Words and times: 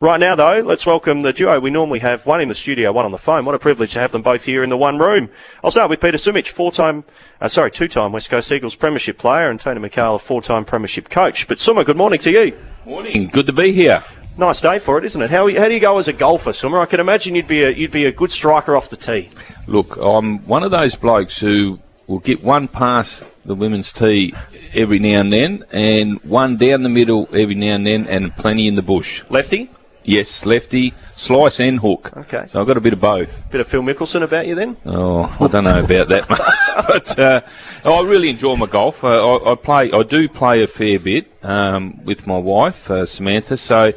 Right 0.00 0.20
now, 0.20 0.36
though, 0.36 0.60
let's 0.60 0.86
welcome 0.86 1.22
the 1.22 1.32
duo. 1.32 1.58
We 1.58 1.70
normally 1.70 1.98
have 1.98 2.24
one 2.24 2.40
in 2.40 2.46
the 2.46 2.54
studio, 2.54 2.92
one 2.92 3.04
on 3.04 3.10
the 3.10 3.18
phone. 3.18 3.44
What 3.44 3.56
a 3.56 3.58
privilege 3.58 3.94
to 3.94 3.98
have 3.98 4.12
them 4.12 4.22
both 4.22 4.44
here 4.44 4.62
in 4.62 4.70
the 4.70 4.76
one 4.76 4.96
room. 4.96 5.28
I'll 5.64 5.72
start 5.72 5.90
with 5.90 6.00
Peter 6.00 6.16
Sumich, 6.16 6.50
four-time, 6.50 7.02
uh, 7.40 7.48
sorry, 7.48 7.72
two-time 7.72 8.12
West 8.12 8.30
Coast 8.30 8.52
Eagles 8.52 8.76
premiership 8.76 9.18
player, 9.18 9.50
and 9.50 9.58
Tony 9.58 9.80
Micale, 9.80 10.14
a 10.14 10.18
four-time 10.20 10.64
premiership 10.64 11.08
coach. 11.08 11.48
But 11.48 11.58
Summer, 11.58 11.82
good 11.82 11.96
morning 11.96 12.20
to 12.20 12.30
you. 12.30 12.56
Morning. 12.86 13.26
Good 13.26 13.48
to 13.48 13.52
be 13.52 13.72
here. 13.72 14.04
Nice 14.36 14.60
day 14.60 14.78
for 14.78 14.98
it, 14.98 15.04
isn't 15.04 15.20
it? 15.20 15.30
How, 15.30 15.52
how 15.52 15.66
do 15.66 15.74
you 15.74 15.80
go 15.80 15.98
as 15.98 16.06
a 16.06 16.12
golfer, 16.12 16.52
Summer? 16.52 16.78
I 16.78 16.86
can 16.86 17.00
imagine 17.00 17.34
you'd 17.34 17.48
be 17.48 17.64
a 17.64 17.70
you'd 17.70 17.90
be 17.90 18.04
a 18.04 18.12
good 18.12 18.30
striker 18.30 18.76
off 18.76 18.90
the 18.90 18.96
tee. 18.96 19.30
Look, 19.66 19.96
I'm 19.96 20.46
one 20.46 20.62
of 20.62 20.70
those 20.70 20.94
blokes 20.94 21.38
who 21.38 21.80
will 22.06 22.20
get 22.20 22.44
one 22.44 22.68
past 22.68 23.28
the 23.44 23.56
women's 23.56 23.92
tee 23.92 24.32
every 24.74 25.00
now 25.00 25.22
and 25.22 25.32
then, 25.32 25.64
and 25.72 26.22
one 26.22 26.56
down 26.56 26.84
the 26.84 26.88
middle 26.88 27.28
every 27.32 27.56
now 27.56 27.74
and 27.74 27.84
then, 27.84 28.06
and 28.06 28.32
plenty 28.36 28.68
in 28.68 28.76
the 28.76 28.82
bush. 28.82 29.24
Lefty. 29.28 29.70
Yes, 30.08 30.46
lefty, 30.46 30.94
slice 31.16 31.60
and 31.60 31.78
hook. 31.78 32.16
Okay. 32.16 32.44
So 32.46 32.58
I've 32.58 32.66
got 32.66 32.78
a 32.78 32.80
bit 32.80 32.94
of 32.94 33.00
both. 33.00 33.42
Bit 33.50 33.60
of 33.60 33.68
Phil 33.68 33.82
Mickelson 33.82 34.22
about 34.22 34.46
you 34.46 34.54
then? 34.54 34.74
Oh, 34.86 35.24
I 35.38 35.48
don't 35.48 35.64
know 35.64 35.84
about 35.84 36.08
that, 36.08 36.26
but 36.88 37.18
uh, 37.18 37.42
I 37.84 38.02
really 38.04 38.30
enjoy 38.30 38.56
my 38.56 38.64
golf. 38.64 39.04
Uh, 39.04 39.36
I, 39.36 39.52
I, 39.52 39.54
play, 39.54 39.92
I 39.92 40.02
do 40.04 40.26
play 40.26 40.62
a 40.62 40.66
fair 40.66 40.98
bit 40.98 41.30
um, 41.42 42.02
with 42.06 42.26
my 42.26 42.38
wife 42.38 42.90
uh, 42.90 43.04
Samantha, 43.04 43.58
so 43.58 43.92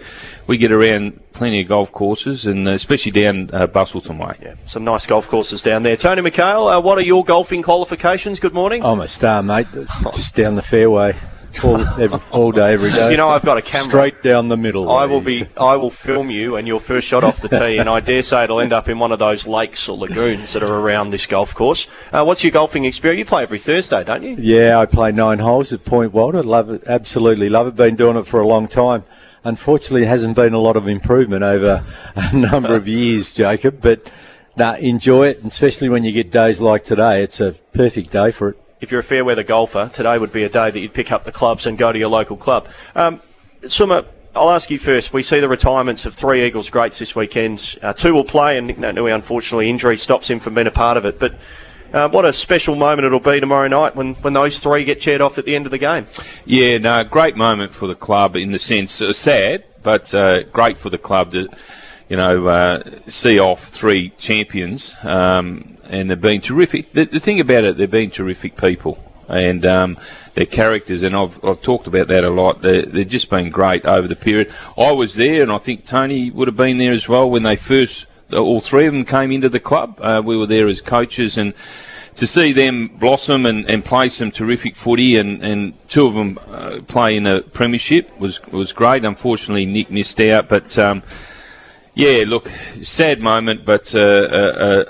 we 0.48 0.58
get 0.58 0.74
around 0.74 1.18
plenty 1.32 1.62
of 1.62 1.70
golf 1.70 1.94
courses, 1.94 2.46
and 2.46 2.68
especially 2.68 3.14
down 3.14 3.50
uh, 3.54 3.68
Busselton 3.68 4.18
way. 4.18 4.36
Yeah, 4.42 4.56
some 4.66 4.84
nice 4.84 5.06
golf 5.06 5.30
courses 5.30 5.62
down 5.62 5.84
there. 5.84 5.96
Tony 5.96 6.22
Micale, 6.22 6.76
uh, 6.76 6.82
what 6.82 6.98
are 6.98 7.04
your 7.04 7.24
golfing 7.24 7.64
qualifications? 7.64 8.42
Good 8.42 8.54
morning. 8.54 8.84
I'm 8.84 9.00
a 9.00 9.08
star, 9.08 9.42
mate. 9.42 9.68
Just 10.04 10.36
down 10.36 10.56
the 10.56 10.62
fairway 10.62 11.16
all, 11.64 11.80
every, 12.00 12.20
all 12.32 12.52
day, 12.52 12.74
every 12.74 12.92
day. 12.92 13.12
You 13.12 13.18
know, 13.18 13.30
I've 13.30 13.44
got 13.44 13.58
a 13.58 13.62
camera 13.62 13.90
straight 13.90 14.24
down 14.24 14.48
the 14.48 14.58
middle. 14.58 14.90
I 14.90 15.06
will 15.06 15.22
be. 15.22 15.46
I 15.58 15.76
will 15.76 15.90
film 15.90 16.30
you 16.30 16.56
and 16.56 16.68
your 16.68 16.80
first 16.80 17.08
shot 17.08 17.24
off 17.24 17.42
the 17.42 17.50
tee, 17.50 17.78
and 17.78 17.90
I 17.90 18.00
dare 18.00 18.22
say 18.22 18.44
it'll 18.44 18.60
end 18.60 18.74
up 18.74 18.90
in 18.90 19.00
one 19.00 19.12
of 19.12 19.20
those 19.20 19.48
lakes 19.48 19.88
or 19.90 19.98
lagoons 19.98 20.54
that 20.54 20.64
are 20.64 20.80
around 20.80 21.12
this 21.12 21.26
golf 21.26 21.54
course. 21.54 21.88
Uh, 22.12 22.24
what's 22.24 22.44
your 22.44 22.52
golfing 22.52 22.86
experience? 22.86 23.20
You 23.20 23.26
play 23.26 23.44
every 23.44 23.60
Thursday, 23.60 24.04
don't 24.04 24.24
you? 24.24 24.36
Yeah, 24.40 24.80
I 24.80 24.86
play 24.86 25.12
nine 25.12 25.40
holes 25.40 25.74
at 25.74 25.86
Point 25.86 26.14
Walter. 26.14 26.44
Love 26.44 26.70
it, 26.70 26.84
absolutely 26.88 27.50
love 27.50 27.68
it. 27.68 27.76
Been 27.76 27.96
doing 27.96 28.18
it 28.18 28.26
for 28.26 28.40
a 28.40 28.48
long 28.48 28.68
time. 28.68 29.04
Unfortunately, 29.44 30.06
hasn't 30.06 30.36
been 30.36 30.54
a 30.54 30.60
lot 30.60 30.78
of 30.78 30.88
improvement 30.88 31.44
over 31.44 31.84
a 32.16 32.34
number 32.36 32.76
of 32.76 32.88
years, 32.88 33.34
Jacob. 33.34 33.82
But 33.82 34.12
nah, 34.56 34.76
enjoy 34.76 35.30
it, 35.30 35.44
especially 35.44 35.90
when 35.90 36.04
you 36.04 36.12
get 36.12 36.32
days 36.32 36.62
like 36.62 36.84
today. 36.84 37.24
It's 37.24 37.40
a 37.40 37.54
perfect 37.74 38.12
day 38.12 38.32
for 38.32 38.50
it 38.50 38.58
if 38.82 38.92
you're 38.92 39.00
a 39.00 39.04
fair 39.04 39.24
weather 39.24 39.44
golfer, 39.44 39.90
today 39.94 40.18
would 40.18 40.34
be 40.34 40.44
a 40.44 40.50
day 40.50 40.72
that 40.72 40.80
you'd 40.80 40.94
pick 40.94 41.12
up 41.12 41.24
the 41.24 41.32
clubs 41.32 41.66
and 41.66 41.78
go 41.78 41.92
to 41.92 42.00
your 42.00 42.10
local 42.10 42.36
club. 42.36 42.68
Um, 42.96 43.22
Summa, 43.68 44.06
I'll 44.36 44.50
ask 44.50 44.70
you 44.72 44.80
first. 44.80 45.14
We 45.14 45.24
see 45.24 45.40
the 45.40 45.48
retirements 45.48 46.06
of 46.06 46.16
three 46.16 46.44
Eagles 46.44 46.70
greats 46.70 47.00
this 47.00 47.16
weekend. 47.16 47.78
Uh, 47.82 47.94
two 47.94 48.14
will 48.14 48.24
play, 48.24 48.58
and 48.58 48.68
Nick 48.68 48.78
Naitanui, 48.78 49.14
unfortunately, 49.14 49.70
injury 49.70 49.98
stops 49.98 50.30
him 50.30 50.40
from 50.40 50.56
being 50.56 50.68
a 50.68 50.72
part 50.72 50.98
of 50.98 51.06
it. 51.06 51.20
But 51.20 51.36
uh, 51.94 52.10
what 52.10 52.26
a 52.26 52.34
special 52.34 52.76
moment 52.76 53.06
it'll 53.06 53.20
be 53.20 53.40
tomorrow 53.40 53.68
night 53.68 53.96
when, 53.96 54.16
when 54.16 54.34
those 54.34 54.60
three 54.60 54.84
get 54.84 55.00
chaired 55.00 55.22
off 55.22 55.38
at 55.38 55.46
the 55.46 55.56
end 55.56 55.66
of 55.66 55.72
the 55.72 55.78
game. 55.78 56.08
Yeah, 56.46 56.78
no, 56.78 57.04
great 57.04 57.36
moment 57.36 57.74
for 57.74 57.88
the 57.88 57.96
club 57.96 58.36
in 58.36 58.52
the 58.52 58.60
sense, 58.60 59.02
uh, 59.02 59.12
sad, 59.12 59.66
but 59.84 60.14
uh, 60.16 60.44
great 60.44 60.78
for 60.78 60.90
the 60.90 60.98
club 60.98 61.34
to, 61.34 61.50
you 62.12 62.18
know, 62.18 62.46
uh, 62.48 62.84
see 63.08 63.40
off 63.40 63.70
three 63.70 64.10
champions. 64.18 64.98
Um, 65.02 65.78
and 65.86 66.10
they've 66.10 66.20
been 66.20 66.42
terrific. 66.42 66.92
The, 66.92 67.06
the 67.06 67.22
thing 67.22 67.40
about 67.40 67.64
it, 67.64 67.78
they've 67.78 67.90
been 67.90 68.10
terrific 68.10 68.58
people, 68.58 69.00
and 69.30 69.66
um, 69.66 69.98
their 70.34 70.46
characters, 70.46 71.04
and 71.04 71.16
I've, 71.16 71.42
I've 71.42 71.62
talked 71.62 71.88
about 71.88 72.10
that 72.10 72.26
a 72.26 72.30
lot. 72.30 72.64
They're, 72.64 72.82
they've 72.82 73.08
just 73.08 73.30
been 73.30 73.50
great 73.50 73.86
over 73.86 74.10
the 74.10 74.18
period. 74.18 74.52
I 74.78 74.92
was 74.92 75.16
there, 75.16 75.42
and 75.42 75.54
I 75.54 75.58
think 75.58 75.86
Tony 75.86 76.30
would 76.32 76.50
have 76.50 76.58
been 76.58 76.80
there 76.80 76.92
as 76.92 77.08
well 77.08 77.30
when 77.30 77.44
they 77.44 77.56
first, 77.56 78.08
all 78.34 78.60
three 78.60 78.88
of 78.88 78.94
them 78.94 79.06
came 79.06 79.32
into 79.32 79.48
the 79.48 79.62
club. 79.62 79.98
Uh, 80.02 80.22
we 80.24 80.36
were 80.36 80.48
there 80.48 80.68
as 80.68 80.82
coaches, 80.82 81.38
and 81.38 81.54
to 82.18 82.28
see 82.28 82.52
them 82.52 82.90
blossom 82.90 83.46
and, 83.46 83.70
and 83.70 83.86
play 83.86 84.10
some 84.10 84.32
terrific 84.32 84.76
footy, 84.76 85.16
and, 85.16 85.42
and 85.42 85.90
two 85.90 86.08
of 86.08 86.16
them 86.16 86.38
uh, 86.50 86.82
play 86.90 87.16
in 87.16 87.26
a 87.26 87.40
premiership 87.40 88.20
was 88.20 88.46
was 88.48 88.74
great. 88.74 89.06
Unfortunately, 89.06 89.66
Nick 89.66 89.90
missed 89.90 90.20
out, 90.20 90.50
but. 90.50 90.78
Um, 90.78 91.04
yeah, 91.94 92.24
look, 92.26 92.50
sad 92.82 93.20
moment, 93.20 93.66
but 93.66 93.94
uh, 93.94 94.28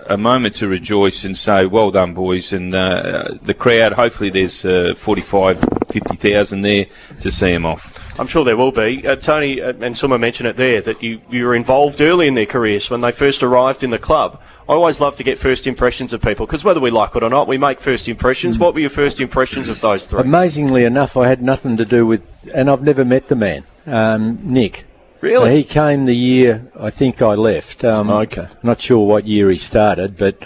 a, 0.07 0.13
a, 0.13 0.17
moment 0.17 0.55
to 0.55 0.67
rejoice 0.67 1.23
and 1.23 1.35
say, 1.35 1.65
well 1.65 1.89
done, 1.89 2.13
boys. 2.13 2.53
And 2.53 2.75
uh, 2.75 3.37
the 3.41 3.55
crowd, 3.55 3.93
hopefully 3.93 4.29
there's 4.29 4.63
uh, 4.63 4.93
45, 4.95 5.59
50,000 5.89 6.61
there 6.61 6.85
to 7.21 7.31
see 7.31 7.51
them 7.51 7.65
off. 7.65 8.19
I'm 8.19 8.27
sure 8.27 8.45
there 8.45 8.55
will 8.55 8.71
be. 8.71 9.07
Uh, 9.07 9.15
Tony 9.15 9.59
uh, 9.59 9.73
and 9.81 9.97
Summer 9.97 10.19
mentioned 10.19 10.49
it 10.49 10.57
there, 10.57 10.79
that 10.81 11.01
you, 11.01 11.21
you 11.31 11.45
were 11.45 11.55
involved 11.55 12.01
early 12.01 12.27
in 12.27 12.35
their 12.35 12.45
careers 12.45 12.91
when 12.91 13.01
they 13.01 13.11
first 13.11 13.41
arrived 13.41 13.83
in 13.83 13.89
the 13.89 13.97
club. 13.97 14.39
I 14.69 14.73
always 14.73 15.01
love 15.01 15.15
to 15.15 15.23
get 15.23 15.39
first 15.39 15.65
impressions 15.65 16.13
of 16.13 16.21
people 16.21 16.45
because 16.45 16.63
whether 16.63 16.79
we 16.79 16.91
like 16.91 17.15
it 17.15 17.23
or 17.23 17.29
not, 17.29 17.47
we 17.47 17.57
make 17.57 17.79
first 17.79 18.07
impressions. 18.07 18.57
Mm. 18.57 18.59
What 18.59 18.73
were 18.75 18.79
your 18.79 18.91
first 18.91 19.19
impressions 19.19 19.69
of 19.69 19.81
those 19.81 20.05
three? 20.05 20.21
Amazingly 20.21 20.85
enough, 20.85 21.17
I 21.17 21.27
had 21.27 21.41
nothing 21.41 21.77
to 21.77 21.85
do 21.85 22.05
with, 22.05 22.47
and 22.53 22.69
I've 22.69 22.83
never 22.83 23.03
met 23.03 23.27
the 23.27 23.35
man, 23.35 23.63
um, 23.87 24.39
Nick. 24.43 24.85
Really? 25.21 25.55
he 25.57 25.63
came 25.63 26.05
the 26.05 26.15
year 26.15 26.71
I 26.79 26.89
think 26.89 27.21
I 27.21 27.35
left. 27.35 27.83
Um, 27.83 28.09
okay. 28.09 28.47
Not 28.63 28.81
sure 28.81 29.05
what 29.07 29.27
year 29.27 29.49
he 29.49 29.57
started, 29.57 30.17
but 30.17 30.43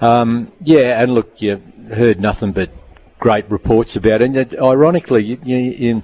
um, 0.00 0.52
yeah. 0.62 1.02
And 1.02 1.14
look, 1.14 1.40
you 1.40 1.62
heard 1.92 2.20
nothing 2.20 2.52
but 2.52 2.70
great 3.18 3.50
reports 3.50 3.96
about 3.96 4.22
it. 4.22 4.36
And 4.36 4.60
ironically, 4.60 5.24
you, 5.24 5.38
you, 5.42 5.72
in 5.72 6.02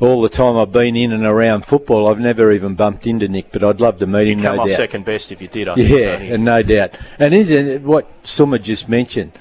all 0.00 0.22
the 0.22 0.28
time 0.28 0.56
I've 0.56 0.72
been 0.72 0.96
in 0.96 1.12
and 1.12 1.24
around 1.24 1.64
football, 1.64 2.08
I've 2.08 2.20
never 2.20 2.50
even 2.52 2.74
bumped 2.74 3.06
into 3.06 3.28
Nick, 3.28 3.52
but 3.52 3.62
I'd 3.62 3.80
love 3.80 3.98
to 3.98 4.06
meet 4.06 4.28
him. 4.28 4.38
You'd 4.38 4.44
come 4.44 4.56
no 4.56 4.62
off 4.62 4.68
doubt. 4.68 4.76
second 4.76 5.04
best 5.04 5.30
if 5.30 5.40
you 5.40 5.48
did. 5.48 5.68
I 5.68 5.74
yeah, 5.76 6.16
and 6.16 6.44
no 6.44 6.62
doubt. 6.62 6.96
And 7.18 7.34
isn't 7.34 7.84
what 7.84 8.10
Summer 8.24 8.58
just 8.58 8.88
mentioned? 8.88 9.32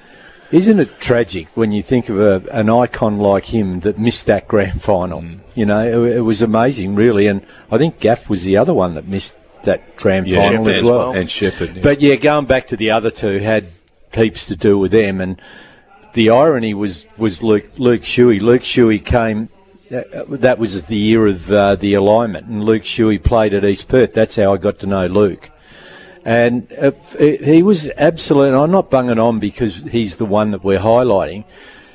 Isn't 0.51 0.79
it 0.79 0.99
tragic 0.99 1.47
when 1.53 1.71
you 1.71 1.83
think 1.83 2.09
of 2.09 2.19
a, 2.19 2.43
an 2.51 2.69
icon 2.69 3.19
like 3.19 3.45
him 3.45 3.81
that 3.81 3.99
missed 3.99 4.25
that 4.25 4.47
grand 4.47 4.81
final? 4.81 5.21
Mm. 5.21 5.39
You 5.55 5.65
know, 5.65 6.03
it, 6.03 6.17
it, 6.17 6.21
was 6.21 6.41
amazing, 6.41 6.95
really. 6.95 7.27
And 7.27 7.45
I 7.71 7.77
think 7.77 7.99
Gaff 7.99 8.29
was 8.29 8.43
the 8.43 8.57
other 8.57 8.73
one 8.73 8.95
that 8.95 9.07
missed 9.07 9.37
that 9.63 9.97
grand 9.97 10.27
yeah, 10.27 10.49
final 10.49 10.67
as 10.67 10.81
well. 10.81 10.97
well. 10.97 11.11
And 11.11 11.29
Sheppard. 11.29 11.75
Yeah. 11.75 11.83
But 11.83 12.01
yeah, 12.01 12.15
going 12.15 12.45
back 12.45 12.67
to 12.67 12.77
the 12.77 12.91
other 12.91 13.11
two 13.11 13.39
had 13.39 13.67
heaps 14.13 14.47
to 14.47 14.55
do 14.55 14.77
with 14.77 14.91
them. 14.91 15.21
And 15.21 15.39
the 16.13 16.31
irony 16.31 16.73
was, 16.73 17.05
was 17.17 17.43
Luke, 17.43 17.65
Luke 17.77 18.01
Shuey. 18.01 18.41
Luke 18.41 18.63
Shuey 18.63 19.03
came 19.03 19.49
that 19.89 20.59
was 20.59 20.85
the 20.85 20.95
year 20.95 21.25
of 21.25 21.51
uh, 21.51 21.75
the 21.75 21.95
alignment, 21.95 22.45
and 22.45 22.63
Luke 22.63 22.83
Shuey 22.83 23.21
played 23.23 23.53
at 23.53 23.65
East 23.65 23.89
Perth. 23.89 24.13
That's 24.13 24.35
how 24.35 24.53
I 24.53 24.57
got 24.57 24.77
to 24.79 24.87
know 24.87 25.07
Luke 25.07 25.49
and 26.25 26.71
uh, 26.73 26.91
he 27.19 27.63
was 27.63 27.89
absolute. 27.97 28.53
I'm 28.53 28.71
not 28.71 28.89
bunging 28.89 29.19
on 29.19 29.39
because 29.39 29.83
he's 29.83 30.17
the 30.17 30.25
one 30.25 30.51
that 30.51 30.63
we're 30.63 30.79
highlighting, 30.79 31.45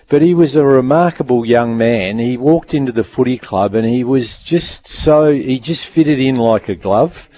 but 0.09 0.23
he 0.23 0.35
was 0.35 0.57
a 0.57 0.65
remarkable 0.65 1.45
young 1.45 1.77
man. 1.77 2.19
He 2.19 2.37
walked 2.37 2.75
into 2.75 2.93
the 2.93 3.05
footy 3.05 3.39
club 3.39 3.75
and 3.75 3.87
he 3.87 4.05
was 4.05 4.39
just 4.39 4.89
so 4.89 5.33
he 5.33 5.59
just 5.59 5.87
fitted 5.87 6.19
in 6.19 6.37
like 6.37 6.69
a 6.69 6.75
glove. 6.75 7.29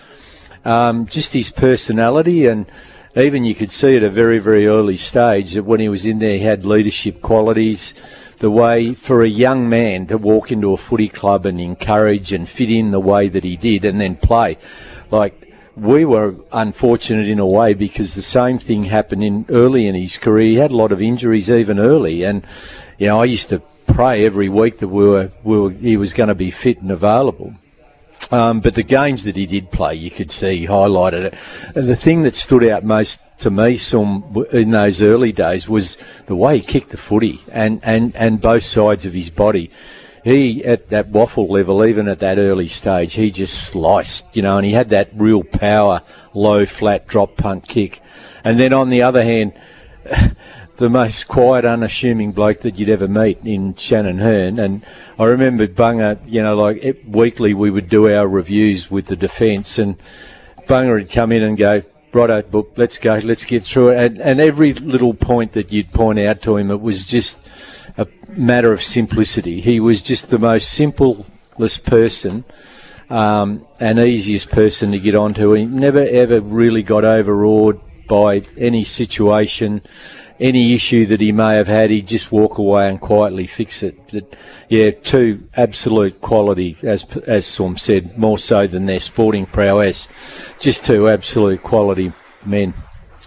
Um, 0.64 1.06
just 1.06 1.32
his 1.32 1.52
personality 1.52 2.46
and 2.46 2.66
even 3.16 3.44
you 3.44 3.54
could 3.54 3.70
see 3.70 3.96
at 3.96 4.02
a 4.02 4.10
very 4.10 4.40
very 4.40 4.66
early 4.66 4.96
stage 4.96 5.54
that 5.54 5.62
when 5.62 5.78
he 5.78 5.88
was 5.88 6.04
in 6.04 6.18
there 6.18 6.36
he 6.36 6.40
had 6.40 6.64
leadership 6.64 7.22
qualities 7.22 7.94
the 8.38 8.50
way 8.50 8.92
for 8.92 9.22
a 9.22 9.28
young 9.28 9.68
man 9.68 10.08
to 10.08 10.18
walk 10.18 10.50
into 10.50 10.72
a 10.72 10.76
footy 10.76 11.08
club 11.08 11.46
and 11.46 11.60
encourage 11.60 12.32
and 12.32 12.48
fit 12.48 12.68
in 12.68 12.90
the 12.90 12.98
way 12.98 13.28
that 13.28 13.44
he 13.44 13.56
did 13.56 13.84
and 13.84 14.00
then 14.00 14.16
play 14.16 14.58
like 15.12 15.45
we 15.76 16.04
were 16.04 16.34
unfortunate 16.52 17.28
in 17.28 17.38
a 17.38 17.46
way 17.46 17.74
because 17.74 18.14
the 18.14 18.22
same 18.22 18.58
thing 18.58 18.84
happened 18.84 19.22
in 19.22 19.44
early 19.50 19.86
in 19.86 19.94
his 19.94 20.16
career. 20.16 20.46
He 20.46 20.54
had 20.56 20.70
a 20.70 20.76
lot 20.76 20.90
of 20.90 21.02
injuries 21.02 21.50
even 21.50 21.78
early, 21.78 22.24
and 22.24 22.46
you 22.98 23.08
know 23.08 23.20
I 23.20 23.26
used 23.26 23.50
to 23.50 23.60
pray 23.86 24.24
every 24.24 24.48
week 24.48 24.78
that 24.78 24.88
we 24.88 25.06
were, 25.06 25.30
we 25.44 25.58
were 25.58 25.70
he 25.70 25.96
was 25.96 26.12
going 26.12 26.28
to 26.28 26.34
be 26.34 26.50
fit 26.50 26.80
and 26.80 26.90
available. 26.90 27.54
Um, 28.32 28.60
but 28.60 28.74
the 28.74 28.82
games 28.82 29.24
that 29.24 29.36
he 29.36 29.46
did 29.46 29.70
play, 29.70 29.94
you 29.94 30.10
could 30.10 30.30
see 30.30 30.58
he 30.58 30.66
highlighted 30.66 31.26
it. 31.26 31.34
And 31.76 31.86
the 31.86 31.94
thing 31.94 32.22
that 32.22 32.34
stood 32.34 32.64
out 32.64 32.82
most 32.82 33.20
to 33.38 33.50
me, 33.50 33.76
some 33.76 34.46
in 34.50 34.70
those 34.70 35.02
early 35.02 35.30
days, 35.30 35.68
was 35.68 35.96
the 36.26 36.34
way 36.34 36.56
he 36.58 36.64
kicked 36.64 36.90
the 36.90 36.96
footy 36.96 37.40
and, 37.52 37.80
and, 37.84 38.16
and 38.16 38.40
both 38.40 38.64
sides 38.64 39.06
of 39.06 39.12
his 39.12 39.30
body 39.30 39.70
he 40.26 40.64
at 40.64 40.88
that 40.88 41.06
waffle 41.06 41.46
level, 41.46 41.84
even 41.84 42.08
at 42.08 42.18
that 42.18 42.36
early 42.36 42.66
stage, 42.66 43.14
he 43.14 43.30
just 43.30 43.68
sliced, 43.68 44.34
you 44.34 44.42
know, 44.42 44.56
and 44.56 44.66
he 44.66 44.72
had 44.72 44.88
that 44.88 45.08
real 45.14 45.44
power, 45.44 46.02
low, 46.34 46.66
flat 46.66 47.06
drop 47.06 47.36
punt 47.36 47.68
kick. 47.68 48.00
And 48.42 48.58
then 48.58 48.72
on 48.72 48.90
the 48.90 49.02
other 49.02 49.22
hand, 49.22 49.52
the 50.78 50.90
most 50.90 51.28
quiet, 51.28 51.64
unassuming 51.64 52.32
bloke 52.32 52.58
that 52.58 52.76
you'd 52.76 52.88
ever 52.88 53.06
meet 53.06 53.38
in 53.44 53.76
Shannon 53.76 54.18
Hurn. 54.18 54.58
And 54.58 54.84
I 55.16 55.26
remember 55.26 55.68
Bunga, 55.68 56.18
you 56.26 56.42
know, 56.42 56.56
like 56.56 57.04
weekly 57.06 57.54
we 57.54 57.70
would 57.70 57.88
do 57.88 58.12
our 58.12 58.26
reviews 58.26 58.90
with 58.90 59.06
the 59.06 59.16
defence, 59.16 59.78
and 59.78 59.96
Bunga 60.66 60.94
would 60.94 61.10
come 61.10 61.30
in 61.30 61.44
and 61.44 61.56
go, 61.56 61.84
righto, 62.12 62.42
book, 62.42 62.72
let's 62.74 62.98
go, 62.98 63.20
let's 63.22 63.44
get 63.44 63.62
through 63.62 63.90
it. 63.90 64.04
And, 64.04 64.20
and 64.20 64.40
every 64.40 64.74
little 64.74 65.14
point 65.14 65.52
that 65.52 65.70
you'd 65.70 65.92
point 65.92 66.18
out 66.18 66.42
to 66.42 66.56
him, 66.56 66.72
it 66.72 66.80
was 66.80 67.04
just 67.04 67.38
a 67.96 68.06
matter 68.30 68.72
of 68.72 68.82
simplicity. 68.82 69.60
He 69.60 69.80
was 69.80 70.02
just 70.02 70.30
the 70.30 70.38
most 70.38 70.72
simplest 70.72 71.84
person. 71.86 72.44
um, 73.10 73.66
and 73.80 73.98
easiest 73.98 74.50
person 74.50 74.92
to 74.92 74.98
get 74.98 75.14
onto. 75.14 75.52
He 75.52 75.64
never 75.64 76.00
ever 76.00 76.40
really 76.40 76.82
got 76.82 77.04
overawed 77.04 77.80
by 78.08 78.42
any 78.56 78.84
situation, 78.84 79.82
any 80.38 80.74
issue 80.74 81.06
that 81.06 81.20
he 81.20 81.32
may 81.32 81.56
have 81.56 81.66
had. 81.66 81.90
He'd 81.90 82.08
just 82.08 82.32
walk 82.32 82.58
away 82.58 82.88
and 82.88 83.00
quietly 83.00 83.46
fix 83.46 83.82
it. 83.82 83.98
But, 84.12 84.36
yeah, 84.68 84.90
two 84.90 85.46
absolute 85.54 86.20
quality, 86.20 86.76
as 86.82 87.04
as 87.26 87.46
Sum 87.46 87.76
said, 87.76 88.18
more 88.18 88.38
so 88.38 88.66
than 88.66 88.86
their 88.86 89.00
sporting 89.00 89.46
prowess. 89.46 90.08
Just 90.58 90.84
two 90.84 91.08
absolute 91.08 91.62
quality 91.62 92.12
men. 92.44 92.74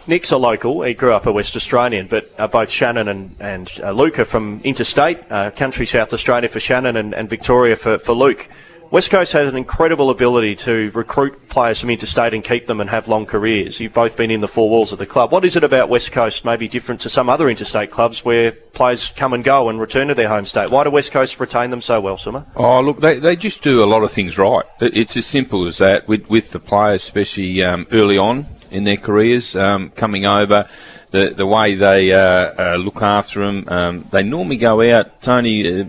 Nick's 0.09 0.31
a 0.31 0.38
local. 0.38 0.81
He 0.81 0.95
grew 0.95 1.13
up 1.13 1.27
a 1.27 1.31
West 1.31 1.56
Australian, 1.56 2.07
but 2.07 2.31
uh, 2.39 2.47
both 2.47 2.71
Shannon 2.71 3.07
and, 3.07 3.35
and 3.39 3.69
uh, 3.83 3.91
Luke 3.91 4.17
are 4.17 4.25
from 4.25 4.59
interstate, 4.63 5.19
uh, 5.29 5.51
country 5.51 5.85
South 5.85 6.11
Australia 6.11 6.50
for 6.50 6.59
Shannon 6.59 6.97
and, 6.97 7.13
and 7.13 7.29
Victoria 7.29 7.75
for, 7.75 8.00
for 8.00 8.13
Luke. 8.13 8.50
West 8.89 9.11
Coast 9.11 9.33
has 9.33 9.47
an 9.47 9.56
incredible 9.56 10.09
ability 10.09 10.56
to 10.56 10.89
recruit 10.95 11.47
players 11.47 11.79
from 11.79 11.91
interstate 11.91 12.33
and 12.33 12.44
keep 12.44 12.65
them 12.65 12.81
and 12.81 12.89
have 12.89 13.07
long 13.07 13.27
careers. 13.27 13.79
You've 13.79 13.94
both 13.94 14.17
been 14.17 14.31
in 14.31 14.41
the 14.41 14.47
four 14.47 14.67
walls 14.67 14.91
of 14.91 14.97
the 14.97 15.06
club. 15.06 15.31
What 15.31 15.45
is 15.45 15.56
it 15.56 15.63
about 15.63 15.89
West 15.89 16.11
Coast, 16.11 16.44
maybe 16.44 16.67
different 16.67 17.01
to 17.01 17.09
some 17.09 17.29
other 17.29 17.47
interstate 17.47 17.91
clubs, 17.91 18.25
where 18.25 18.51
players 18.51 19.11
come 19.15 19.33
and 19.33 19.44
go 19.44 19.69
and 19.69 19.79
return 19.79 20.07
to 20.07 20.15
their 20.15 20.27
home 20.27 20.47
state? 20.47 20.71
Why 20.71 20.85
do 20.85 20.89
West 20.89 21.11
Coast 21.11 21.39
retain 21.39 21.69
them 21.69 21.81
so 21.81 22.01
well, 22.01 22.17
Summer? 22.17 22.47
Oh, 22.56 22.81
look, 22.81 23.00
they, 23.00 23.19
they 23.19 23.35
just 23.35 23.61
do 23.61 23.83
a 23.83 23.85
lot 23.85 24.01
of 24.01 24.11
things 24.11 24.39
right. 24.39 24.65
It's 24.81 25.15
as 25.15 25.27
simple 25.27 25.67
as 25.67 25.77
that 25.77 26.07
with, 26.07 26.27
with 26.27 26.50
the 26.50 26.59
players, 26.59 27.03
especially 27.03 27.61
um, 27.63 27.85
early 27.91 28.17
on 28.17 28.47
in 28.71 28.83
their 28.83 28.98
careers, 28.98 29.56
um, 29.56 29.89
coming 29.92 30.25
over. 30.25 30.68
The, 31.12 31.30
the 31.30 31.48
way 31.48 31.74
they 31.74 32.13
uh, 32.13 32.19
uh, 32.19 32.75
look 32.75 33.01
after 33.01 33.39
them, 33.39 33.66
um, 33.68 34.06
they 34.12 34.21
normally 34.21 34.57
go 34.57 34.80
out. 34.95 35.21
Tony 35.21 35.81
uh, 35.81 35.86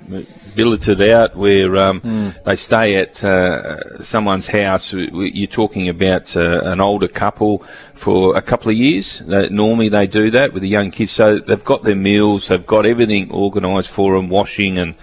billeted 0.55 1.03
out 1.03 1.37
where 1.37 1.77
um, 1.77 2.01
mm. 2.01 2.45
they 2.45 2.57
stay 2.57 2.97
at 2.97 3.23
uh, 3.23 4.01
someone's 4.01 4.49
house. 4.49 4.93
You're 4.95 5.47
talking 5.47 5.91
about 5.91 6.35
uh, 6.37 6.63
an 6.65 6.81
older 6.81 7.07
couple 7.07 7.63
for 7.95 8.35
a 8.35 8.41
couple 8.41 8.71
of 8.71 8.77
years. 8.77 9.21
normally 9.27 9.91
they 9.91 10.07
do 10.07 10.31
that 10.31 10.55
with 10.55 10.63
the 10.63 10.69
young 10.69 10.91
kids. 10.91 11.13
So 11.13 11.39
they've 11.39 11.65
got 11.65 11.83
their 11.83 11.95
meals, 11.95 12.49
they've 12.49 12.67
got 12.67 12.87
everything 12.87 13.31
organised 13.31 13.91
for 13.91 14.17
them, 14.17 14.31
washing 14.31 14.79
and 14.79 14.95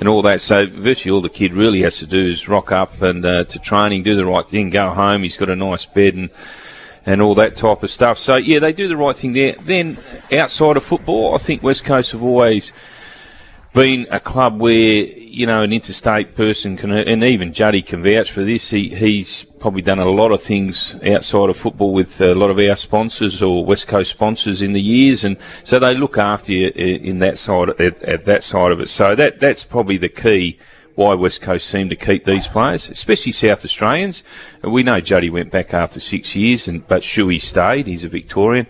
and 0.00 0.08
all 0.08 0.22
that. 0.22 0.40
So 0.40 0.66
virtually 0.66 1.12
all 1.12 1.20
the 1.20 1.28
kid 1.28 1.52
really 1.52 1.82
has 1.82 1.98
to 1.98 2.06
do 2.06 2.28
is 2.28 2.48
rock 2.48 2.72
up 2.72 3.02
and 3.02 3.24
uh, 3.24 3.44
to 3.44 3.58
training, 3.58 4.02
do 4.02 4.14
the 4.14 4.26
right 4.26 4.48
thing, 4.48 4.70
go 4.70 4.90
home. 4.90 5.22
He's 5.22 5.36
got 5.36 5.50
a 5.50 5.56
nice 5.56 5.84
bed 5.86 6.14
and 6.14 6.30
and 7.08 7.22
all 7.22 7.34
that 7.34 7.56
type 7.56 7.82
of 7.82 7.90
stuff. 7.90 8.18
So 8.18 8.36
yeah, 8.36 8.58
they 8.58 8.74
do 8.74 8.86
the 8.86 8.96
right 8.96 9.16
thing 9.16 9.32
there. 9.32 9.54
Then 9.62 9.96
outside 10.30 10.76
of 10.76 10.84
football, 10.84 11.34
I 11.34 11.38
think 11.38 11.62
West 11.62 11.84
Coast 11.84 12.12
have 12.12 12.22
always 12.22 12.70
been 13.72 14.06
a 14.10 14.20
club 14.20 14.60
where 14.60 15.04
you 15.04 15.46
know 15.46 15.62
an 15.62 15.72
interstate 15.72 16.34
person 16.34 16.76
can, 16.76 16.90
and 16.90 17.24
even 17.24 17.54
Juddy 17.54 17.80
can 17.80 18.02
vouch 18.02 18.30
for 18.30 18.44
this. 18.44 18.68
He 18.68 18.94
he's 18.94 19.44
probably 19.58 19.80
done 19.80 19.98
a 19.98 20.10
lot 20.10 20.32
of 20.32 20.42
things 20.42 20.94
outside 21.02 21.48
of 21.48 21.56
football 21.56 21.94
with 21.94 22.20
a 22.20 22.34
lot 22.34 22.50
of 22.50 22.58
our 22.58 22.76
sponsors 22.76 23.40
or 23.42 23.64
West 23.64 23.88
Coast 23.88 24.10
sponsors 24.10 24.60
in 24.60 24.74
the 24.74 24.82
years, 24.82 25.24
and 25.24 25.38
so 25.64 25.78
they 25.78 25.94
look 25.94 26.18
after 26.18 26.52
you 26.52 26.66
uh, 26.66 26.78
in 26.78 27.20
that 27.20 27.38
side 27.38 27.70
at, 27.80 28.02
at 28.02 28.26
that 28.26 28.44
side 28.44 28.70
of 28.70 28.80
it. 28.80 28.90
So 28.90 29.14
that 29.14 29.40
that's 29.40 29.64
probably 29.64 29.96
the 29.96 30.10
key 30.10 30.58
why 30.98 31.14
West 31.14 31.40
Coast 31.40 31.68
seem 31.68 31.88
to 31.88 31.96
keep 31.96 32.24
these 32.24 32.48
players, 32.48 32.90
especially 32.90 33.30
South 33.30 33.64
Australians. 33.64 34.24
We 34.64 34.82
know 34.82 35.00
Juddy 35.00 35.30
went 35.30 35.52
back 35.52 35.72
after 35.72 36.00
six 36.00 36.34
years, 36.34 36.66
and 36.66 36.86
but 36.88 37.02
Shuey 37.02 37.40
stayed. 37.40 37.86
He's 37.86 38.04
a 38.04 38.08
Victorian. 38.08 38.66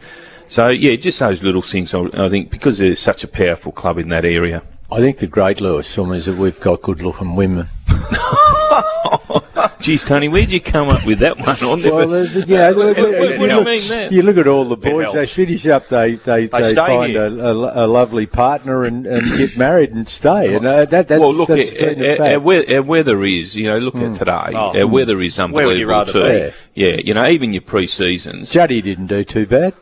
So 0.46 0.68
yeah, 0.68 0.94
just 0.96 1.18
those 1.20 1.42
little 1.42 1.62
things. 1.62 1.94
I 1.94 2.28
think 2.28 2.50
because 2.50 2.76
there's 2.78 3.00
such 3.00 3.24
a 3.24 3.28
powerful 3.28 3.72
club 3.72 3.96
in 3.96 4.10
that 4.10 4.26
area. 4.26 4.62
I 4.92 4.98
think 4.98 5.16
the 5.16 5.26
great 5.26 5.62
Lewis 5.62 5.96
is 5.96 6.26
that 6.26 6.36
we've 6.36 6.60
got 6.60 6.82
good-looking 6.82 7.34
women. 7.34 7.68
Geez, 9.80 10.02
Tony, 10.02 10.28
where'd 10.28 10.50
you 10.50 10.60
come 10.60 10.88
up 10.88 11.06
with 11.06 11.20
that 11.20 11.38
one 11.38 11.62
on 11.62 11.80
there? 11.80 11.94
Well, 11.94 12.12
uh, 12.12 12.26
yeah, 12.46 12.72
what, 12.72 12.96
what, 12.96 13.10
what, 13.10 13.38
what 13.38 13.48
do 13.48 13.54
you 13.54 13.64
mean 13.64 13.88
there? 13.88 14.12
You 14.12 14.22
look 14.22 14.36
at 14.36 14.48
all 14.48 14.64
the 14.64 14.76
boys, 14.76 15.12
they 15.12 15.26
finish 15.26 15.66
up, 15.66 15.86
they 15.86 16.16
they, 16.16 16.46
they, 16.46 16.60
they 16.62 16.74
find 16.74 17.16
a, 17.16 17.26
a, 17.26 17.84
a, 17.84 17.86
lovely 17.86 18.26
partner 18.26 18.84
and, 18.84 19.06
and 19.06 19.26
get 19.38 19.56
married 19.56 19.92
and 19.92 20.08
stay. 20.08 20.54
And 20.54 20.66
uh, 20.66 20.84
that, 20.86 21.08
that's, 21.08 21.20
well, 21.20 21.32
look, 21.32 21.48
that's 21.48 21.72
our, 22.20 22.38
our, 22.38 22.74
our, 22.74 22.82
weather 22.82 23.22
is, 23.22 23.54
you 23.54 23.66
know, 23.66 23.78
look 23.78 23.94
mm. 23.94 24.10
at 24.10 24.14
today, 24.14 24.52
oh. 24.54 24.78
our 24.78 24.86
weather 24.86 25.20
is 25.20 25.38
unbelievable 25.38 26.06
too. 26.06 26.22
Be? 26.22 26.50
Yeah, 26.74 26.96
you 26.96 27.14
know, 27.14 27.26
even 27.26 27.52
your 27.52 27.62
pre-seasons. 27.62 28.50
Juddy 28.50 28.82
didn't 28.82 29.06
do 29.06 29.24
too 29.24 29.46
bad. 29.46 29.74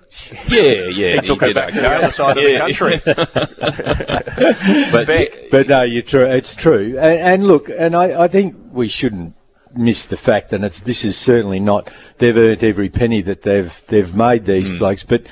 Yeah, 0.48 0.88
yeah. 0.88 1.14
he 1.14 1.20
took 1.20 1.42
it 1.42 1.54
back 1.54 1.72
to 1.74 1.80
the 1.80 1.90
other 1.90 2.10
side 2.10 2.36
yeah. 2.36 2.66
of 2.66 2.68
the 2.68 2.74
country. 2.74 3.00
but, 5.06 5.50
but 5.50 5.68
no, 5.68 5.82
you're 5.82 6.02
true. 6.02 6.26
It's 6.26 6.54
true. 6.54 6.98
And, 6.98 7.20
and 7.20 7.46
look, 7.46 7.68
and 7.68 7.94
I, 7.94 8.24
I 8.24 8.28
think 8.28 8.56
we 8.72 8.88
shouldn't 8.88 9.35
miss 9.76 10.06
the 10.06 10.16
fact, 10.16 10.52
and 10.52 10.64
it's 10.64 10.80
this 10.80 11.04
is 11.04 11.16
certainly 11.16 11.60
not 11.60 11.90
they've 12.18 12.36
earned 12.36 12.64
every 12.64 12.88
penny 12.88 13.20
that 13.22 13.42
they've 13.42 13.82
they've 13.86 14.14
made 14.14 14.46
these 14.46 14.68
mm. 14.68 14.78
blokes, 14.78 15.04
but. 15.04 15.26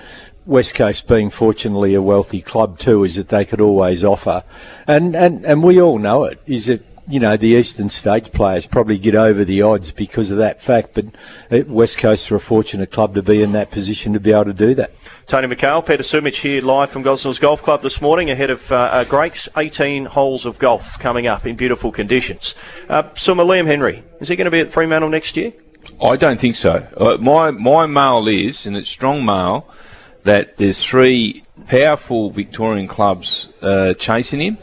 West 0.46 0.74
Coast 0.74 1.08
being 1.08 1.30
fortunately 1.30 1.94
a 1.94 2.02
wealthy 2.02 2.42
club 2.42 2.78
too, 2.78 3.02
is 3.02 3.16
that 3.16 3.30
they 3.30 3.46
could 3.46 3.62
always 3.62 4.04
offer, 4.04 4.44
and 4.86 5.16
and 5.16 5.42
and 5.46 5.62
we 5.62 5.80
all 5.80 5.98
know 5.98 6.24
it. 6.24 6.38
Is 6.46 6.66
that 6.66 6.82
you 7.06 7.20
know, 7.20 7.36
the 7.36 7.48
Eastern 7.48 7.90
States 7.90 8.28
players 8.28 8.66
probably 8.66 8.98
get 8.98 9.14
over 9.14 9.44
the 9.44 9.60
odds 9.62 9.92
because 9.92 10.30
of 10.30 10.38
that 10.38 10.60
fact. 10.60 10.94
But 10.94 11.06
uh, 11.50 11.64
West 11.66 11.98
Coast 11.98 12.30
are 12.32 12.36
a 12.36 12.40
fortunate 12.40 12.90
club 12.90 13.14
to 13.14 13.22
be 13.22 13.42
in 13.42 13.52
that 13.52 13.70
position 13.70 14.14
to 14.14 14.20
be 14.20 14.32
able 14.32 14.46
to 14.46 14.52
do 14.54 14.74
that. 14.74 14.92
Tony 15.26 15.46
Micale, 15.46 15.82
Peter 15.82 16.02
Sumich 16.02 16.40
here 16.40 16.62
live 16.62 16.90
from 16.90 17.04
Gosnells 17.04 17.40
Golf 17.40 17.62
Club 17.62 17.82
this 17.82 18.00
morning 18.00 18.30
ahead 18.30 18.50
of 18.50 18.70
uh, 18.72 18.76
uh, 18.76 19.04
Grakes 19.04 19.48
18 19.56 20.06
holes 20.06 20.46
of 20.46 20.58
golf 20.58 20.98
coming 20.98 21.26
up 21.26 21.46
in 21.46 21.56
beautiful 21.56 21.92
conditions. 21.92 22.54
Uh, 22.88 23.02
Summa 23.14 23.44
Liam 23.44 23.66
Henry, 23.66 24.02
is 24.20 24.28
he 24.28 24.36
going 24.36 24.46
to 24.46 24.50
be 24.50 24.60
at 24.60 24.72
Fremantle 24.72 25.10
next 25.10 25.36
year? 25.36 25.52
I 26.02 26.16
don't 26.16 26.40
think 26.40 26.56
so. 26.56 26.86
Uh, 26.96 27.18
my 27.20 27.50
my 27.50 27.84
mail 27.84 28.26
is, 28.26 28.64
and 28.64 28.74
it's 28.74 28.88
strong 28.88 29.24
mail, 29.24 29.68
that 30.22 30.56
there's 30.56 30.82
three 30.82 31.44
powerful 31.68 32.30
Victorian 32.30 32.88
clubs 32.88 33.50
uh, 33.60 33.92
chasing 33.94 34.40
him 34.40 34.58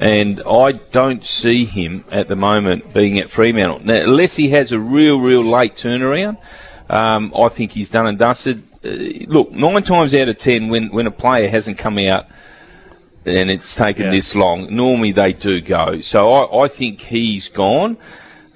and 0.00 0.42
I 0.48 0.72
don't 0.72 1.24
see 1.26 1.66
him 1.66 2.06
at 2.10 2.26
the 2.26 2.34
moment 2.34 2.94
being 2.94 3.18
at 3.18 3.28
Fremantle. 3.28 3.80
Now, 3.80 3.96
unless 3.96 4.34
he 4.34 4.48
has 4.48 4.72
a 4.72 4.80
real, 4.80 5.20
real 5.20 5.42
late 5.42 5.74
turnaround, 5.74 6.38
um, 6.88 7.32
I 7.38 7.50
think 7.50 7.72
he's 7.72 7.90
done 7.90 8.06
and 8.06 8.18
dusted. 8.18 8.62
Uh, 8.82 9.26
look, 9.28 9.52
nine 9.52 9.82
times 9.82 10.14
out 10.14 10.28
of 10.28 10.38
ten, 10.38 10.70
when, 10.70 10.88
when 10.88 11.06
a 11.06 11.10
player 11.10 11.50
hasn't 11.50 11.76
come 11.76 11.98
out 11.98 12.26
and 13.26 13.50
it's 13.50 13.74
taken 13.74 14.06
yeah. 14.06 14.10
this 14.10 14.34
long, 14.34 14.74
normally 14.74 15.12
they 15.12 15.34
do 15.34 15.60
go. 15.60 16.00
So 16.00 16.32
I, 16.32 16.64
I 16.64 16.68
think 16.68 17.00
he's 17.00 17.48
gone. 17.48 17.98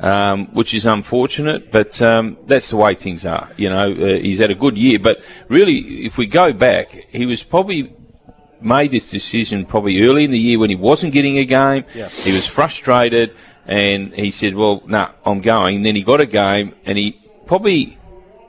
Um, 0.01 0.47
which 0.47 0.75
is 0.75 0.85
unfortunate, 0.85 1.71
but 1.71 2.03
um, 2.03 2.37
that's 2.47 2.69
the 2.69 2.77
way 2.77 2.95
things 2.95 3.25
are. 3.25 3.49
You 3.57 3.71
know, 3.71 3.93
uh, 3.93 4.19
he's 4.19 4.41
had 4.41 4.51
a 4.51 4.55
good 4.55 4.77
year, 4.77 4.99
but 4.99 5.23
really, 5.49 6.05
if 6.05 6.19
we 6.19 6.27
go 6.27 6.53
back, 6.53 6.91
he 6.91 7.25
was 7.25 7.43
probably 7.43 7.95
made 8.65 8.91
this 8.91 9.11
decision 9.11 9.67
probably 9.67 10.03
early 10.03 10.25
in 10.25 10.31
the 10.31 10.39
year 10.39 10.59
when 10.59 10.71
he 10.71 10.77
wasn't 10.77 11.13
getting 11.13 11.39
a 11.39 11.45
game. 11.45 11.85
Yeah. 11.95 12.09
He 12.09 12.33
was 12.33 12.47
frustrated 12.47 13.35
and 13.67 14.13
he 14.15 14.31
said, 14.31 14.55
well, 14.55 14.83
no, 14.87 14.99
nah, 14.99 15.11
I'm 15.25 15.41
going. 15.41 15.77
And 15.77 15.85
then 15.85 15.97
he 15.97 16.03
got 16.03 16.21
a 16.21 16.27
game 16.27 16.75
and 16.85 16.99
he 16.99 17.19
probably 17.47 17.99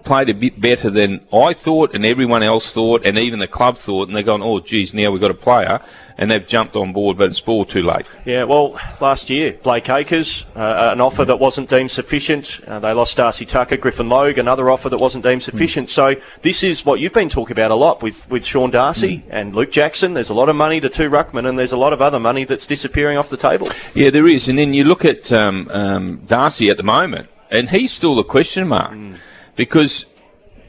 played 0.05 0.29
a 0.29 0.33
bit 0.33 0.61
better 0.61 0.89
than 0.89 1.25
I 1.33 1.53
thought 1.53 1.93
and 1.93 2.05
everyone 2.05 2.43
else 2.43 2.73
thought 2.73 3.05
and 3.05 3.17
even 3.17 3.39
the 3.39 3.47
club 3.47 3.77
thought. 3.77 4.07
And 4.07 4.15
they're 4.15 4.23
going, 4.23 4.43
oh, 4.43 4.59
geez, 4.59 4.93
now 4.93 5.11
we've 5.11 5.21
got 5.21 5.31
a 5.31 5.35
player. 5.35 5.81
And 6.17 6.31
they've 6.31 6.47
jumped 6.47 6.77
on 6.77 6.93
board, 6.93 7.17
but 7.17 7.27
it's 7.27 7.41
ball 7.41 7.65
too 7.65 7.83
late. 7.83 8.09
Yeah, 8.23 8.45
well, 8.45 8.79
last 9.01 9.29
year, 9.29 9.59
Blake 9.61 9.89
Acres, 9.89 10.45
uh, 10.55 10.91
an 10.93 11.01
offer 11.01 11.25
that 11.25 11.39
wasn't 11.39 11.67
deemed 11.67 11.91
sufficient. 11.91 12.61
Uh, 12.65 12.79
they 12.79 12.93
lost 12.93 13.17
Darcy 13.17 13.45
Tucker, 13.45 13.75
Griffin 13.75 14.07
Logue, 14.07 14.37
another 14.37 14.69
offer 14.69 14.87
that 14.87 14.97
wasn't 14.97 15.25
deemed 15.25 15.43
sufficient. 15.43 15.89
Mm. 15.89 15.91
So 15.91 16.15
this 16.41 16.63
is 16.63 16.85
what 16.85 17.01
you've 17.01 17.11
been 17.11 17.27
talking 17.27 17.51
about 17.51 17.71
a 17.71 17.75
lot 17.75 18.01
with, 18.01 18.29
with 18.29 18.45
Sean 18.45 18.71
Darcy 18.71 19.17
mm. 19.17 19.23
and 19.29 19.53
Luke 19.53 19.71
Jackson. 19.71 20.13
There's 20.13 20.29
a 20.29 20.33
lot 20.33 20.47
of 20.47 20.55
money 20.55 20.79
to 20.79 20.87
two 20.87 21.09
ruckman, 21.09 21.49
and 21.49 21.59
there's 21.59 21.73
a 21.73 21.77
lot 21.77 21.91
of 21.91 22.01
other 22.01 22.19
money 22.19 22.45
that's 22.45 22.65
disappearing 22.65 23.17
off 23.17 23.29
the 23.29 23.35
table. 23.35 23.67
Yeah, 23.93 24.09
there 24.09 24.25
is. 24.25 24.47
And 24.47 24.57
then 24.57 24.73
you 24.73 24.85
look 24.85 25.03
at 25.03 25.33
um, 25.33 25.67
um, 25.73 26.21
Darcy 26.27 26.69
at 26.69 26.77
the 26.77 26.83
moment, 26.83 27.27
and 27.51 27.69
he's 27.69 27.91
still 27.91 28.17
a 28.19 28.23
question 28.23 28.69
mark. 28.69 28.93
Mm. 28.93 29.17
Because 29.55 30.05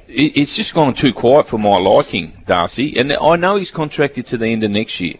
it's 0.08 0.56
just 0.56 0.74
gone 0.74 0.94
too 0.94 1.12
quiet 1.12 1.46
for 1.46 1.58
my 1.58 1.76
liking, 1.78 2.32
Darcy. 2.46 2.96
And 2.96 3.12
I 3.12 3.36
know 3.36 3.56
he's 3.56 3.70
contracted 3.70 4.26
to 4.28 4.38
the 4.38 4.46
end 4.46 4.62
of 4.62 4.70
next 4.70 5.00
year, 5.00 5.16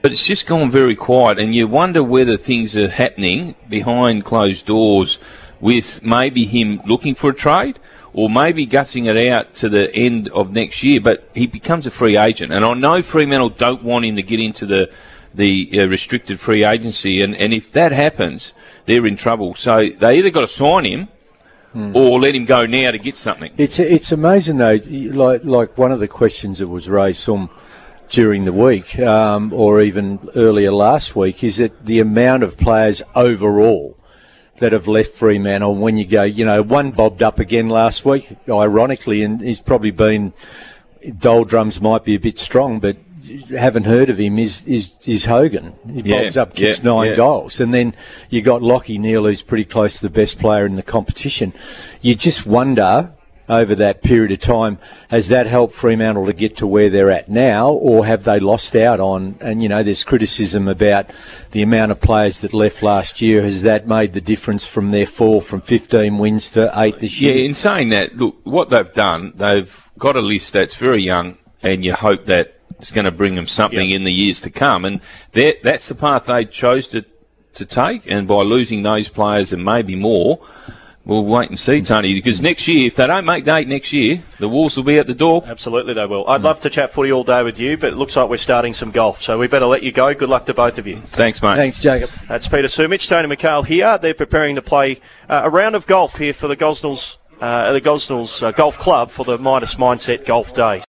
but 0.00 0.12
it's 0.12 0.26
just 0.26 0.46
gone 0.46 0.70
very 0.70 0.94
quiet. 0.94 1.38
And 1.38 1.54
you 1.54 1.66
wonder 1.66 2.02
whether 2.02 2.36
things 2.36 2.76
are 2.76 2.88
happening 2.88 3.54
behind 3.68 4.24
closed 4.24 4.66
doors 4.66 5.18
with 5.60 6.02
maybe 6.04 6.44
him 6.44 6.80
looking 6.86 7.14
for 7.14 7.30
a 7.30 7.34
trade 7.34 7.78
or 8.14 8.28
maybe 8.28 8.66
gutsing 8.66 9.06
it 9.06 9.28
out 9.28 9.54
to 9.54 9.68
the 9.68 9.94
end 9.94 10.28
of 10.28 10.52
next 10.52 10.82
year. 10.82 11.00
But 11.00 11.28
he 11.34 11.46
becomes 11.46 11.86
a 11.86 11.90
free 11.90 12.16
agent. 12.16 12.52
And 12.52 12.64
I 12.64 12.74
know 12.74 13.02
Fremantle 13.02 13.50
don't 13.50 13.82
want 13.82 14.04
him 14.04 14.16
to 14.16 14.22
get 14.22 14.40
into 14.40 14.66
the 14.66 14.90
the 15.34 15.80
uh, 15.80 15.86
restricted 15.86 16.38
free 16.38 16.62
agency. 16.62 17.22
And, 17.22 17.34
and 17.36 17.54
if 17.54 17.72
that 17.72 17.90
happens, 17.90 18.52
they're 18.84 19.06
in 19.06 19.16
trouble. 19.16 19.54
So 19.54 19.88
they 19.88 20.18
either 20.18 20.28
got 20.28 20.42
to 20.42 20.48
sign 20.48 20.84
him 20.84 21.08
mm. 21.74 21.94
or 21.94 22.20
let 22.20 22.34
him 22.34 22.44
go 22.44 22.66
now 22.66 22.90
to 22.90 22.98
get 22.98 23.16
something. 23.16 23.52
It's 23.56 23.78
it's 23.78 24.12
amazing 24.12 24.56
though. 24.58 24.78
Like 24.86 25.44
like 25.44 25.78
one 25.78 25.92
of 25.92 26.00
the 26.00 26.08
questions 26.08 26.58
that 26.58 26.68
was 26.68 26.88
raised 26.88 27.20
some 27.20 27.50
during 28.08 28.44
the 28.44 28.52
week, 28.52 28.98
um, 28.98 29.52
or 29.52 29.80
even 29.80 30.18
earlier 30.36 30.70
last 30.70 31.16
week, 31.16 31.42
is 31.42 31.56
that 31.56 31.86
the 31.86 31.98
amount 31.98 32.42
of 32.42 32.58
players 32.58 33.02
overall 33.14 33.96
that 34.58 34.72
have 34.72 34.86
left 34.86 35.12
Fremantle. 35.12 35.74
When 35.74 35.96
you 35.96 36.06
go, 36.06 36.22
you 36.22 36.44
know, 36.44 36.62
one 36.62 36.90
bobbed 36.90 37.22
up 37.22 37.38
again 37.38 37.68
last 37.68 38.04
week, 38.04 38.36
ironically, 38.48 39.22
and 39.22 39.40
he's 39.40 39.60
probably 39.60 39.90
been 39.90 40.34
doldrums 41.18 41.80
might 41.80 42.04
be 42.04 42.14
a 42.14 42.20
bit 42.20 42.38
strong, 42.38 42.78
but 42.78 42.96
haven't 43.50 43.84
heard 43.84 44.10
of 44.10 44.18
him 44.18 44.38
is 44.38 44.66
is, 44.66 44.90
is 45.06 45.24
Hogan. 45.24 45.74
He 45.92 46.02
Yeah, 46.02 46.22
bobs 46.22 46.36
up, 46.36 46.54
kicks 46.54 46.78
yeah, 46.78 46.84
nine 46.90 47.10
yeah. 47.10 47.16
goals, 47.16 47.60
and 47.60 47.72
then 47.72 47.94
you 48.30 48.42
got 48.42 48.62
Lachie 48.62 48.98
Neale, 48.98 49.24
who's 49.24 49.42
pretty 49.42 49.64
close 49.64 49.96
to 50.00 50.02
the 50.02 50.10
best 50.10 50.38
player 50.38 50.66
in 50.66 50.76
the 50.76 50.82
competition. 50.82 51.52
You 52.00 52.14
just 52.14 52.46
wonder 52.46 53.12
over 53.48 53.74
that 53.74 54.02
period 54.02 54.32
of 54.32 54.40
time 54.40 54.78
has 55.08 55.28
that 55.28 55.46
helped 55.46 55.74
Fremantle 55.74 56.26
to 56.26 56.32
get 56.32 56.56
to 56.56 56.66
where 56.66 56.88
they're 56.88 57.10
at 57.10 57.28
now, 57.28 57.70
or 57.70 58.06
have 58.06 58.24
they 58.24 58.40
lost 58.40 58.74
out 58.74 59.00
on? 59.00 59.36
And 59.40 59.62
you 59.62 59.68
know, 59.68 59.82
there's 59.82 60.04
criticism 60.04 60.68
about 60.68 61.10
the 61.50 61.62
amount 61.62 61.92
of 61.92 62.00
players 62.00 62.40
that 62.40 62.54
left 62.54 62.82
last 62.82 63.20
year. 63.20 63.42
Has 63.42 63.62
that 63.62 63.86
made 63.86 64.12
the 64.14 64.20
difference 64.20 64.66
from 64.66 64.90
their 64.90 65.06
fall 65.06 65.40
from 65.40 65.60
15 65.60 66.18
wins 66.18 66.50
to 66.50 66.72
eight 66.76 66.98
this 67.00 67.20
year? 67.20 67.34
Yeah, 67.36 67.44
in 67.44 67.54
saying 67.54 67.90
that, 67.90 68.16
look, 68.16 68.36
what 68.44 68.70
they've 68.70 68.92
done, 68.92 69.32
they've 69.36 69.88
got 69.98 70.16
a 70.16 70.22
list 70.22 70.52
that's 70.52 70.74
very 70.74 71.02
young, 71.02 71.36
and 71.62 71.84
you 71.84 71.94
hope 71.94 72.24
that 72.26 72.58
it's 72.78 72.92
going 72.92 73.04
to 73.04 73.10
bring 73.10 73.34
them 73.34 73.46
something 73.46 73.90
in 73.90 74.04
the 74.04 74.12
years 74.12 74.40
to 74.42 74.50
come. 74.50 74.84
And 74.84 75.00
that's 75.32 75.88
the 75.88 75.94
path 75.94 76.26
they 76.26 76.44
chose 76.44 76.88
to, 76.88 77.04
to 77.54 77.64
take. 77.64 78.10
And 78.10 78.26
by 78.26 78.42
losing 78.42 78.82
those 78.82 79.08
players 79.08 79.52
and 79.52 79.64
maybe 79.64 79.94
more, 79.96 80.40
we'll 81.04 81.24
wait 81.24 81.48
and 81.48 81.58
see, 81.58 81.82
Tony. 81.82 82.14
Because 82.14 82.40
next 82.40 82.68
year, 82.68 82.86
if 82.86 82.94
they 82.96 83.06
don't 83.06 83.24
make 83.24 83.44
the 83.44 83.56
eight 83.56 83.68
next 83.68 83.92
year, 83.92 84.22
the 84.38 84.48
Wolves 84.48 84.76
will 84.76 84.84
be 84.84 84.98
at 84.98 85.06
the 85.06 85.14
door. 85.14 85.42
Absolutely, 85.46 85.94
they 85.94 86.06
will. 86.06 86.26
I'd 86.28 86.42
love 86.42 86.60
to 86.60 86.70
chat 86.70 86.92
footy 86.92 87.12
all 87.12 87.24
day 87.24 87.42
with 87.42 87.58
you, 87.58 87.76
but 87.76 87.92
it 87.92 87.96
looks 87.96 88.16
like 88.16 88.28
we're 88.28 88.36
starting 88.36 88.72
some 88.72 88.90
golf, 88.90 89.20
so 89.20 89.38
we 89.38 89.48
better 89.48 89.66
let 89.66 89.82
you 89.82 89.92
go. 89.92 90.14
Good 90.14 90.28
luck 90.28 90.46
to 90.46 90.54
both 90.54 90.78
of 90.78 90.86
you. 90.86 90.96
Thanks, 90.96 91.42
mate. 91.42 91.56
Thanks, 91.56 91.80
Jacob. 91.80 92.10
That's 92.28 92.48
Peter 92.48 92.68
Sumich, 92.68 93.08
Tony 93.08 93.28
Micale 93.28 93.66
here. 93.66 93.98
They're 93.98 94.14
preparing 94.14 94.54
to 94.54 94.62
play 94.62 95.00
uh, 95.28 95.42
a 95.44 95.50
round 95.50 95.74
of 95.74 95.86
golf 95.86 96.18
here 96.18 96.32
for 96.32 96.48
the 96.48 96.56
Gosnells, 96.56 97.16
uh, 97.40 97.72
the 97.72 97.80
Gosnells 97.80 98.42
uh, 98.42 98.52
Golf 98.52 98.78
Club 98.78 99.10
for 99.10 99.24
the 99.24 99.38
Midas 99.38 99.74
Mindset 99.74 100.24
Golf 100.24 100.54
Day. 100.54 100.80